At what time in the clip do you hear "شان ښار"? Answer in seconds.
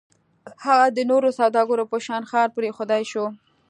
2.05-2.47